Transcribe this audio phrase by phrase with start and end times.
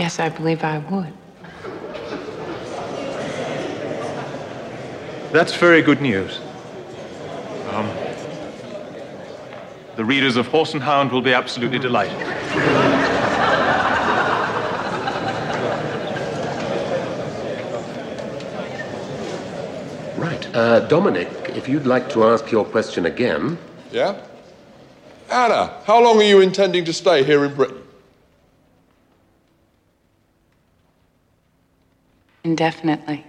[0.00, 1.12] Yes, I believe I would.
[5.30, 6.40] That's very good news.
[7.68, 7.86] Um,
[9.96, 12.16] the readers of Horse and Hound will be absolutely delighted.
[20.16, 20.56] Right.
[20.56, 23.58] Uh, Dominic, if you'd like to ask your question again.
[23.92, 24.18] Yeah?
[25.30, 27.79] Anna, how long are you intending to stay here in Britain?
[32.60, 33.24] Indefinitely.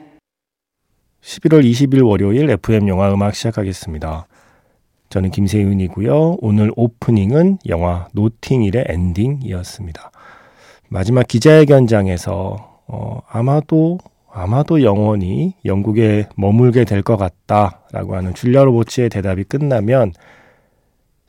[1.21, 4.27] 11월 20일 월요일 FM 영화 음악 시작하겠습니다.
[5.08, 6.39] 저는 김세윤이고요.
[6.41, 10.12] 오늘 오프닝은 영화 노팅힐의 엔딩이었습니다.
[10.89, 13.99] 마지막 기자회견장에서 어, 아마도
[14.30, 20.11] 아마도 영원히 영국에 머물게 될 것 같다라고 하는 줄리아 로버츠의 대답이 끝나면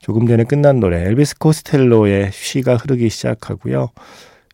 [0.00, 3.90] 조금 전에 끝난 노래 엘비스 코스텔로의 쉬가 흐르기 시작하고요.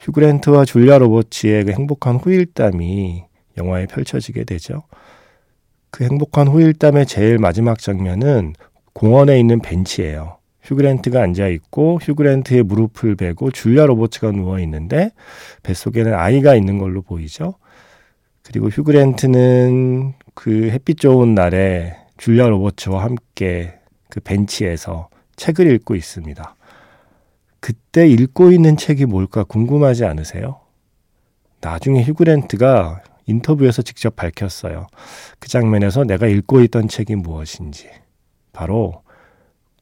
[0.03, 3.28] 휴그랜트와 줄리아 로버츠의 그 행복한 후일담이
[3.59, 4.85] 영화에 펼쳐지게 되죠.
[5.91, 8.55] 그 행복한 후일담의 제일 마지막 장면은
[8.93, 10.39] 공원에 있는 벤치예요.
[10.63, 15.11] 휴그랜트가 앉아 있고 휴그랜트의 무릎을 베고 줄리아 로버츠가 누워 있는데
[15.63, 17.55] 뱃속에는 아이가 있는 걸로 보이죠.
[18.43, 23.75] 그리고 휴그랜트는 그 햇빛 좋은 날에 줄리아 로버츠와 함께
[24.11, 26.57] 그 벤치에서 책을 읽고 있습니다.
[27.61, 30.61] 그때 읽고 있는 책이 뭘까 궁금하지 않으세요?
[31.61, 34.87] 나중에 휴그랜트가 인터뷰에서 직접 밝혔어요.
[35.39, 37.89] 그 장면에서 내가 읽고 있던 책이 무엇인지.
[38.53, 39.03] 바로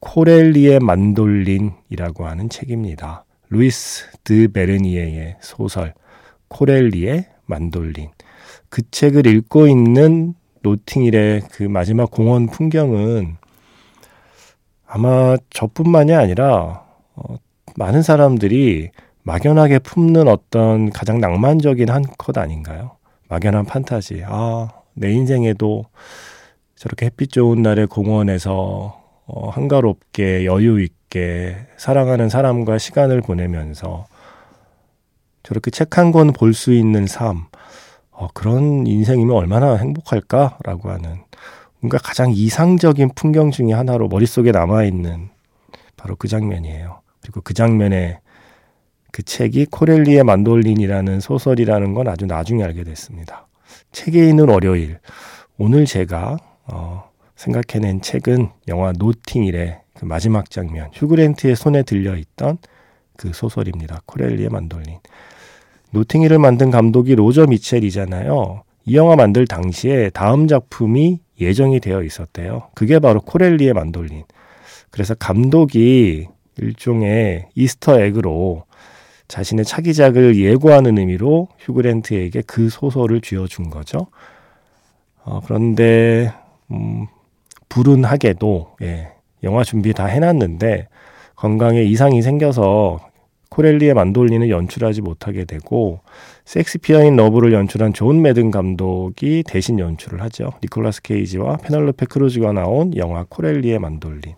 [0.01, 3.25] 코렐리의 만돌린이라고 하는 책입니다.
[3.49, 5.93] 루이스 드 베르니에의 소설
[6.49, 8.09] 코렐리의 만돌린.
[8.69, 13.37] 그 책을 읽고 있는 노팅힐의 그 마지막 공원 풍경은
[14.85, 16.83] 아마 저뿐만이 아니라
[17.15, 17.37] 어,
[17.75, 18.89] 많은 사람들이
[19.23, 22.96] 막연하게 품는 어떤 가장 낭만적인 한 컷 아닌가요?
[23.29, 24.23] 막연한 판타지.
[24.25, 25.85] 아, 내 인생에도
[26.75, 34.05] 저렇게 햇빛 좋은 날에 공원에서 어, 한가롭게 여유 있게 사랑하는 사람과 시간을 보내면서
[35.43, 37.45] 저렇게 책 한 권 볼 수 있는 삶.
[38.11, 41.21] 어, 그런 인생이면 얼마나 행복할까라고 하는
[41.79, 45.29] 뭔가 가장 이상적인 풍경 중의 하나로 머릿속에 남아있는
[45.95, 47.01] 바로 그 장면이에요.
[47.21, 48.19] 그리고 그 장면에
[49.17, 53.47] 그 책이 코렐리의 만돌린이라는 소설이라는 건 아주 나중에 알게 됐습니다.
[53.91, 54.99] 책에 있는 월요일.
[55.57, 62.59] 오늘 제가 어, 생각해낸 책은 영화 노팅힐의 그 마지막 장면, 휴그랜트의 손에 들려있던
[63.17, 64.01] 그 소설입니다.
[64.05, 64.99] 코렐리의 만돌린.
[65.93, 68.61] 노팅힐을 만든 감독이 로저 미첼이잖아요.
[68.85, 72.69] 이 영화 만들 당시에 다음 작품이 예정이 되어 있었대요.
[72.75, 74.25] 그게 바로 코렐리의 만돌린.
[74.91, 76.27] 그래서 감독이
[76.59, 78.66] 일종의 이스터 에그로
[79.27, 84.07] 자신의 차기작을 예고하는 의미로 휴그랜트에게 그 소설을 쥐어준 거죠.
[85.23, 86.31] 어, 그런데
[86.71, 87.07] 음,
[87.69, 89.09] 불운하게도 예,
[89.43, 90.87] 영화 준비 다 해놨는데
[91.35, 92.99] 건강에 이상이 생겨서
[93.49, 96.01] 코렐리의 만돌린은 연출하지 못하게 되고
[96.45, 100.51] 섹스피어인 러브를 연출한 존 매든 감독이 대신 연출을 하죠.
[100.63, 104.35] 니콜라스 케이지와 페넬로페 크루즈가 나온 영화 코렐리의 만돌린.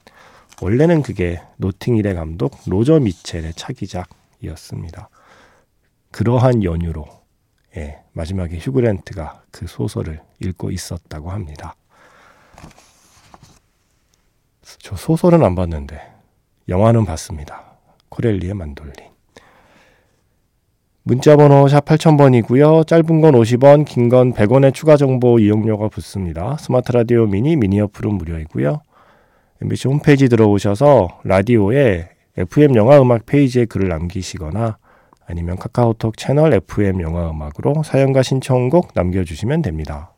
[0.61, 4.09] 원래는 그게 노팅힐의 감독 로저 미첼의 차기작
[4.41, 5.09] 이었습니다.
[6.11, 7.05] 그러한 연유로
[7.77, 11.75] 예, 마지막에 휴그랜트가 그 소설을 읽고 있었다고 합니다.
[14.79, 16.00] 저 소설은 안 봤는데
[16.67, 17.77] 영화는 봤습니다.
[18.09, 18.94] 코렐리의 만돌린.
[21.03, 22.85] 문자번호 샵 8000번이고요.
[22.85, 26.57] 짧은 건 50원, 긴 건 100원의 추가 정보 이용료가 붙습니다.
[26.57, 28.81] 스마트 라디오 미니, 미니 어플은 무료이고요.
[29.61, 34.77] MBC 홈페이지 들어오셔서 라디오에 FM 영화 음악 페이지에 글을 남기시거나
[35.27, 40.13] 아니면 카카오톡 채널 FM 영화 음악으로 사연과 신청곡 남겨주시면 됩니다.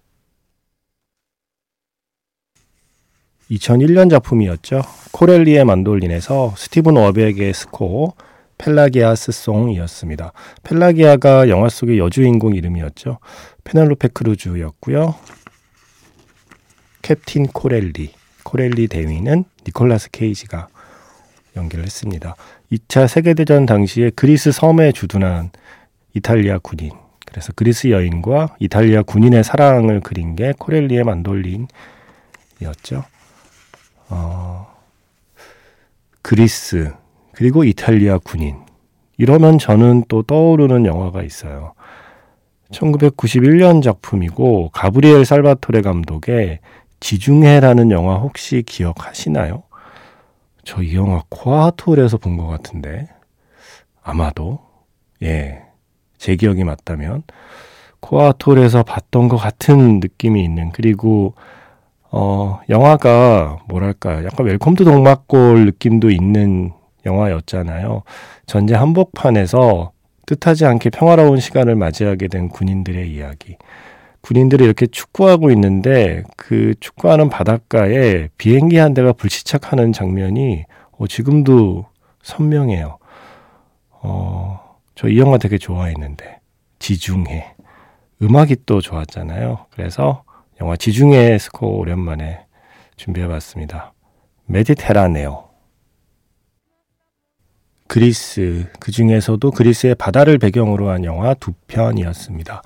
[3.49, 4.81] 2001년 작품이었죠.
[5.11, 8.13] 코렐리의 만돌린에서 스티븐 워백의 스코어
[8.59, 10.31] Pelagia's Song이었습니다.
[10.63, 13.17] 펠라기아가 영화 속의 여주인공 이름이었죠.
[13.63, 15.15] 페넬로페 크루즈였고요.
[17.01, 18.13] 캡틴 코렐리,
[18.43, 20.67] 코렐리 대위는 니콜라스 케이지가
[21.55, 22.35] 연기를 했습니다.
[22.71, 25.51] 2차 세계대전 당시에 그리스 섬에 주둔한
[26.13, 26.91] 이탈리아 군인.
[27.25, 33.03] 그래서 그리스 여인과 이탈리아 군인의 사랑을 그린 게 코렐리의 만돌린이었죠.
[34.09, 34.75] 어,
[36.21, 36.91] 그리스,
[37.33, 38.57] 그리고 이탈리아 군인.
[39.17, 41.73] 이러면 저는 또 떠오르는 영화가 있어요.
[42.71, 46.59] 1991년 작품이고 가브리엘 살바토레 감독의
[46.99, 49.63] 지중해라는 영화 혹시 기억하시나요?
[50.63, 53.07] 저 이 영화 코아톨에서 본 것 같은데
[54.03, 54.59] 아마도
[55.21, 55.63] 예
[56.17, 57.23] 제 기억이 맞다면
[57.99, 61.33] 코아톨에서 봤던 것 같은 느낌이 있는 그리고
[62.11, 66.73] 어 영화가 뭐랄까 약간 웰컴 투 동막골 느낌도 있는
[67.05, 68.03] 영화였잖아요.
[68.45, 69.91] 전쟁 한복판에서
[70.27, 73.57] 뜻하지 않게 평화로운 시간을 맞이하게 된 군인들의 이야기.
[74.21, 81.85] 군인들이 이렇게 축구하고 있는데 그 축구하는 바닷가에 비행기 한 대가 불시착하는 장면이 어, 지금도
[82.21, 82.97] 선명해요.
[84.03, 84.59] 어,
[84.95, 86.39] 저 이 영화 되게 좋아했는데
[86.79, 87.55] 지중해
[88.21, 89.65] 음악이 또 좋았잖아요.
[89.71, 90.23] 그래서
[90.61, 92.45] 영화 지중해 스코어 오랜만에
[92.97, 93.93] 준비해봤습니다.
[94.45, 95.49] 메디테라네오
[97.87, 102.61] 그리스 그 중에서도 그리스의 바다를 배경으로 한 영화 두 편이었습니다.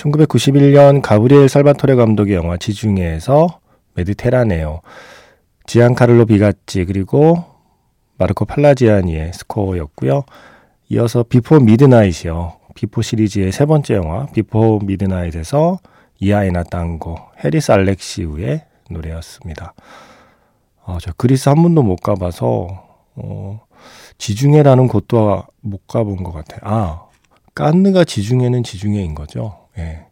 [0.00, 3.60] 1991년 가브리엘 살바토레 감독의 영화 지중해에서
[3.94, 4.80] 메디테라네오,
[5.66, 7.44] 지안카를로 비가치 그리고
[8.16, 10.24] 마르코 팔라지아니의 스코어였고요.
[10.90, 12.56] 이어서 비포 미드나잇이요.
[12.74, 15.78] 비포 시리즈의 세 번째 영화 비포 미드나잇에서
[16.18, 19.74] Για Ένα Τανγκό 해리스 알렉시우의 노래였습니다.
[20.84, 22.68] 어, 저 그리스 한 번도 못 가봐서
[23.16, 23.60] 어,
[24.18, 26.60] 지중해라는 곳도 못 가본 것 같아요.
[26.62, 27.02] 아
[27.54, 29.59] 깐느가 지중해는 지중해인 거죠.
[29.78, 30.06] 예.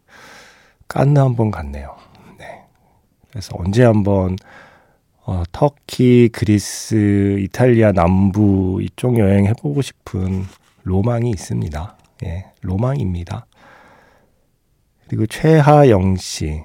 [0.87, 1.95] 깐느 한번 갔네요.
[2.37, 2.63] 네.
[3.29, 4.35] 그래서 언제 한번
[5.25, 10.45] 어, 터키, 그리스, 이탈리아 남부 이쪽 여행 해보고 싶은
[10.83, 11.97] 로망이 있습니다.
[12.25, 13.45] 예, 로망입니다.
[15.07, 16.63] 그리고 최하영 씨,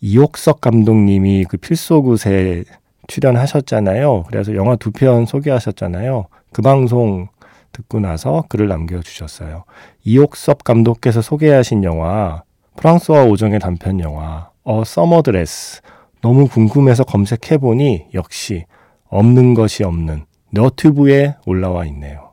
[0.00, 2.64] 이옥섭 감독님이 그 필소굿에
[3.08, 4.24] 출연하셨잖아요.
[4.28, 6.26] 그래서 영화 두 편 소개하셨잖아요.
[6.52, 7.28] 그 방송
[7.76, 9.64] 듣고 나서 글을 남겨주셨어요.
[10.04, 12.42] 이옥섭 감독께서 소개하신 영화,
[12.76, 15.80] 프랑수아 오종의 단편 영화, 어 서머 드레스.
[16.22, 18.64] 너무 궁금해서 검색해보니 역시
[19.08, 22.32] 없는 것이 없는 너튜브에 올라와 있네요.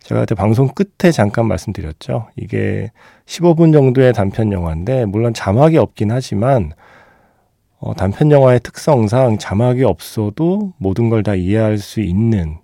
[0.00, 2.28] 제가 그때 방송 끝에 잠깐 말씀드렸죠.
[2.36, 2.90] 이게
[3.26, 6.72] 15분 정도의 단편 영화인데, 물론 자막이 없긴 하지만,
[7.78, 12.58] 어, 단편 영화의 특성상 자막이 없어도 모든 걸 다 이해할 수 있는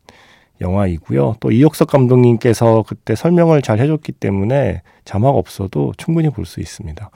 [0.60, 1.36] 영화이고요.
[1.40, 7.10] 또 이옥석 감독님께서 그때 설명을 잘 해줬기 때문에 자막 없어도 충분히 볼 수 있습니다.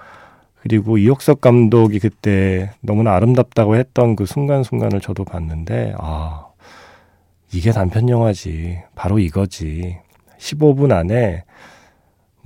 [0.60, 6.46] 그리고 이옥석 감독이 그때 너무나 아름답다고 했던 그 순간순간을 저도 봤는데, 아,
[7.52, 8.78] 이게 단편 영화지.
[8.94, 9.98] 바로 이거지.
[10.38, 11.42] 15분 안에,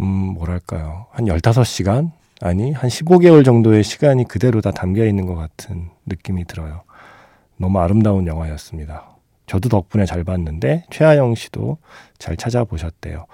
[0.00, 1.06] 음, 뭐랄까요.
[1.10, 2.10] 한 15시간?
[2.40, 6.82] 아니, 한 15개월 정도의 시간이 그대로 다 담겨 있는 것 같은 느낌이 들어요.
[7.58, 9.15] 너무 아름다운 영화였습니다.
[9.46, 11.78] 저도 덕분에 잘 봤는데 최하영 씨도
[12.18, 13.26] 잘 찾아보셨대요.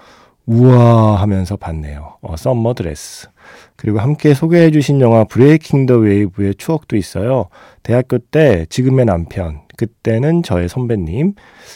[0.46, 2.16] 우와 하면서 봤네요.
[2.20, 3.28] 어, 썸머 드레스.
[3.76, 7.46] 그리고 함께 소개해 주신 영화 브레이킹 더 웨이브의 추억도 있어요.
[7.82, 11.34] 대학교 때 지금의 남편, 그때는 저의 선배님,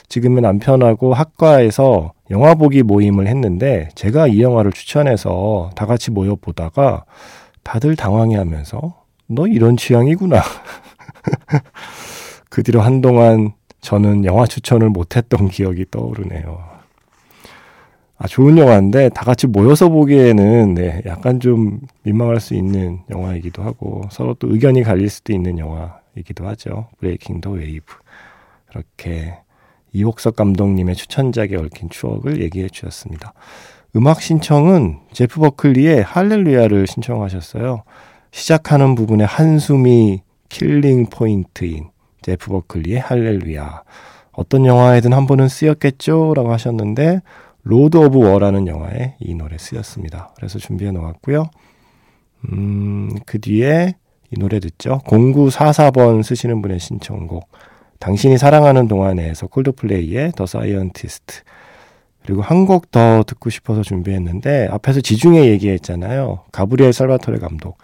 [0.08, 7.04] 지금의 남편하고 학과에서 영화 보기 모임을 했는데 제가 이 영화를 추천해서 다 같이 모여 보다가
[7.62, 10.42] 다들 당황해 하면서 너 이런 취향이구나.
[12.50, 13.52] 그 뒤로 한동안
[13.86, 16.76] 저는 영화 추천을 못했던 기억이 떠오르네요.
[18.18, 24.02] 아, 좋은 영화인데 다 같이 모여서 보기에는 네, 약간 좀 민망할 수 있는 영화이기도 하고
[24.10, 26.88] 서로 또 의견이 갈릴 수도 있는 영화이기도 하죠.
[26.98, 27.94] 브레이킹 더 웨이브.
[28.66, 29.34] 그렇게
[29.92, 33.34] 이옥섭 감독님의 추천작에 얽힌 추억을 얘기해 주셨습니다.
[33.94, 37.84] 음악 신청은 제프 버클리의 할렐루야를 신청하셨어요.
[38.32, 41.90] 시작하는 부분에 한숨이 killing point인
[42.26, 43.84] 제프 버클리의 할렐루야.
[44.32, 46.34] 어떤 영화에든 한 번은 쓰였겠죠?
[46.34, 47.20] 라고 하셨는데,
[47.62, 50.32] 로드 오브 워라는 영화에 이 노래 쓰였습니다.
[50.34, 51.48] 그래서 준비해 놓았고요.
[52.52, 53.94] 음, 그 뒤에
[54.32, 55.00] 이 노래 듣죠.
[55.04, 57.48] 0944번 쓰시는 분의 신청곡.
[58.00, 61.42] 당신이 사랑하는 동안에서 콜드플레이의 The Scientist.
[62.24, 66.40] 그리고 한 곡 더 듣고 싶어서 준비했는데 앞에서 지중해 얘기했잖아요.
[66.50, 67.78] 가브리엘 살바토레 감독.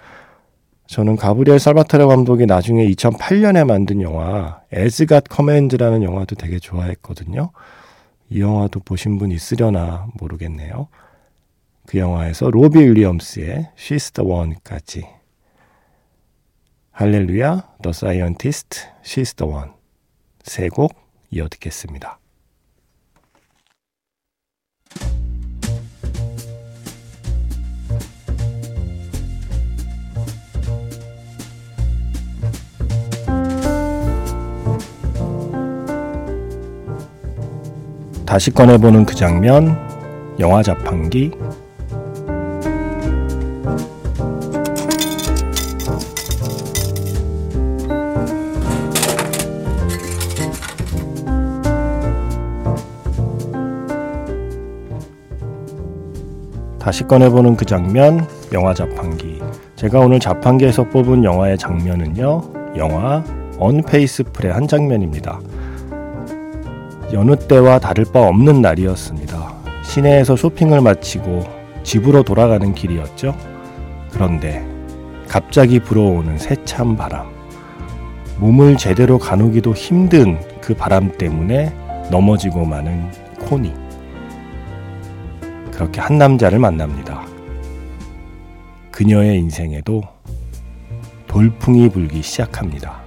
[0.92, 7.50] 저는 가브리엘 살바토레 감독이 나중에 2008년에 만든 영화 As God Commands라는 영화도 되게 좋아했거든요.
[8.28, 10.88] 이 영화도 보신 분 있으려나 모르겠네요.
[11.86, 15.06] 그 영화에서 로비 윌리엄스의 She's the One까지
[16.90, 19.70] 할렐루야, The Scientist, She's the One
[20.42, 20.92] 세 곡
[21.30, 22.18] 이어 듣겠습니다.
[38.32, 39.76] 다시 꺼내보는 그 장면,
[40.40, 41.32] 영화 자판기.
[56.78, 59.42] 다시 꺼내보는 그 장면, 영화 자판기.
[59.76, 62.44] 제가 오늘 자판기에서 뽑은 영화의 장면은요,
[62.78, 63.22] 영화
[63.58, 65.38] 언페이스풀의 한 장면입니다.
[67.12, 69.54] 여느 때와 다를 바 없는 날이었습니다.
[69.84, 71.44] 시내에서 쇼핑을 마치고
[71.82, 73.36] 집으로 돌아가는 길이었죠.
[74.10, 74.66] 그런데
[75.28, 77.30] 갑자기 불어오는 세찬 바람.
[78.38, 81.74] 몸을 제대로 가누기도 힘든 그 바람 때문에
[82.10, 83.74] 넘어지고 마는 코니.
[85.70, 87.26] 그렇게 한 남자를 만납니다.
[88.90, 90.02] 그녀의 인생에도
[91.26, 93.01] 돌풍이 불기 시작합니다.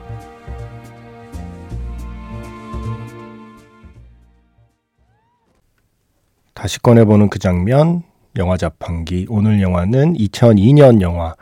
[6.65, 8.01] 다시 꺼내보는 그 장면,
[8.37, 9.27] 영화 자판기.
[9.29, 11.35] 오늘 영화는 2002년 영화,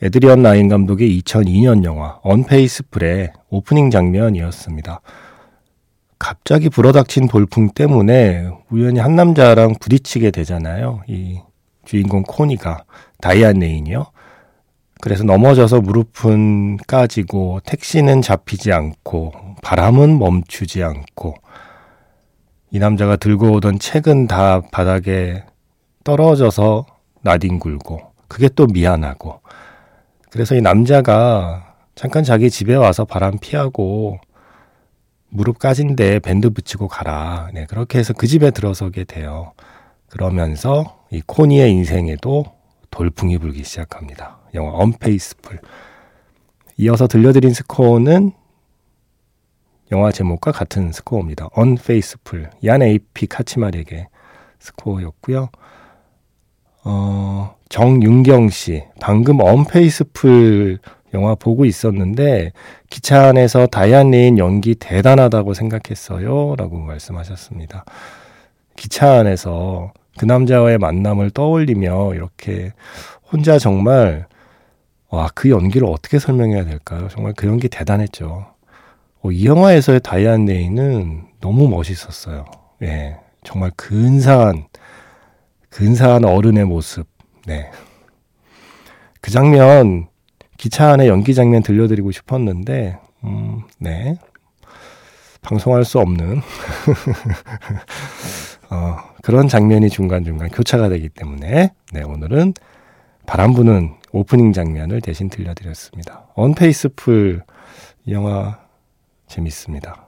[0.00, 5.02] 에드리언 라인 감독의 2002년 영화, 언페이스풀의 오프닝 장면이었습니다.
[6.18, 11.02] 갑자기 불어닥친 돌풍 때문에 우연히 한 남자랑 부딪히게 되잖아요.
[11.08, 11.40] 이
[11.84, 12.84] 주인공 코니가
[13.20, 14.06] 다이안 레인이요.
[15.02, 21.34] 그래서 넘어져서 무릎은 까지고 택시는 잡히지 않고 바람은 멈추지 않고
[22.74, 25.44] 이 남자가 들고 오던 책은 다 바닥에
[26.02, 26.84] 떨어져서
[27.22, 29.40] 나뒹굴고 그게 또 미안하고
[30.28, 34.18] 그래서 이 남자가 잠깐 자기 집에 와서 바람 피하고
[35.28, 37.50] 무릎 까진데 밴드 붙이고 가라.
[37.54, 39.52] 네, 그렇게 해서 그 집에 들어서게 돼요.
[40.08, 42.44] 그러면서 이 코니의 인생에도
[42.90, 44.38] 돌풍이 불기 시작합니다.
[44.54, 45.60] 영화 Unfaithful.
[46.78, 48.32] 이어서 들려드린 스코어는
[49.92, 51.48] 영화 제목과 같은 스코어입니다.
[51.56, 52.50] Unfaithful.
[52.64, 54.08] 얀 에이피 카치마렉의
[54.58, 55.48] 스코어였고요.
[56.84, 58.84] 어, 정윤경 씨.
[59.00, 60.78] 방금 Unfaithful
[61.12, 62.52] 영화 보고 있었는데
[62.90, 66.56] 기차 안에서 다이안 레인 연기 대단하다고 생각했어요.
[66.56, 67.84] 라고 말씀하셨습니다.
[68.76, 72.72] 기차 안에서 그 남자와의 만남을 떠올리며 이렇게
[73.30, 74.26] 혼자 정말
[75.08, 77.06] 와, 그 연기를 어떻게 설명해야 될까요?
[77.08, 78.46] 정말 그 연기 대단했죠.
[79.24, 82.44] 어, 이 영화에서의 다이안 레이는 너무 멋있었어요.
[82.82, 83.16] 예.
[83.42, 84.66] 정말 근사한,
[85.70, 87.06] 근사한 어른의 모습.
[87.46, 87.70] 네.
[89.22, 90.08] 그 장면,
[90.58, 94.18] 기차 안에 연기 장면 들려드리고 싶었는데, 음, 네.
[95.40, 96.40] 방송할 수 없는,
[98.70, 102.52] 어, 그런 장면이 중간중간 교차가 되기 때문에, 네, 오늘은
[103.26, 106.26] 바람 부는 오프닝 장면을 대신 들려드렸습니다.
[106.34, 107.42] 언페이스풀
[108.08, 108.63] 영화
[109.34, 110.06] 재밌습니다.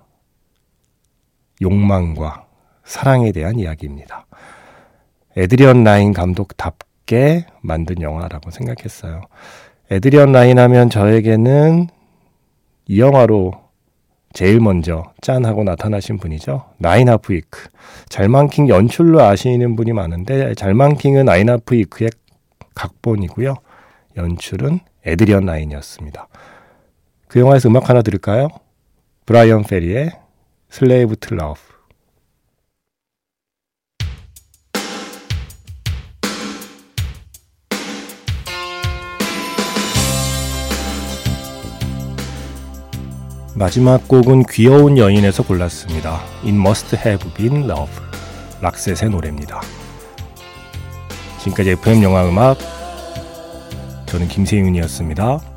[1.60, 2.46] 욕망과
[2.84, 4.26] 사랑에 대한 이야기입니다.
[5.36, 9.22] 에드리언 라인 감독답게 만든 영화라고 생각했어요.
[9.90, 11.88] 에드리언 라인 하면 저에게는
[12.86, 13.52] 이 영화로
[14.32, 16.64] 제일 먼저 짠 하고 나타나신 분이죠.
[16.78, 17.68] Nine Half Weeks.
[18.08, 22.10] 잘만킹 연출로 아시는 분이 많은데 잘만킹은 Nine Half Weeks의
[22.74, 23.54] 각본이고요.
[24.16, 26.28] 연출은 에이드리언 라인이었습니다.
[27.28, 28.48] 그 영화에서 음악 하나 들을까요?
[29.26, 30.12] 브라이언 페리의
[30.70, 31.58] Slave to Love
[43.56, 46.20] 마지막 곡은 귀여운 여인에서 골랐습니다.
[46.44, 47.92] It Must Have Been Love
[48.60, 49.60] 락셋의 노래입니다.
[51.40, 52.58] 지금까지 FM 영화 음악
[54.06, 55.55] 저는 김세윤이었습니다.